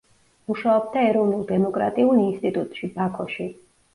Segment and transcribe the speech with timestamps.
[0.51, 3.49] მუშაობდა ეროვნულ დემოკრატიულ ინსტიტუტში, ბაქოში.